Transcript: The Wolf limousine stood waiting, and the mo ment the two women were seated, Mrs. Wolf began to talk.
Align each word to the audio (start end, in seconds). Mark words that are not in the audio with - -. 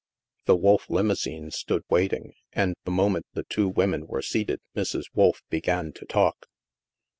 The 0.45 0.55
Wolf 0.55 0.89
limousine 0.89 1.51
stood 1.51 1.83
waiting, 1.87 2.33
and 2.53 2.73
the 2.85 2.89
mo 2.89 3.07
ment 3.09 3.27
the 3.33 3.43
two 3.43 3.69
women 3.69 4.07
were 4.07 4.23
seated, 4.23 4.59
Mrs. 4.75 5.03
Wolf 5.13 5.43
began 5.51 5.93
to 5.93 6.05
talk. 6.07 6.47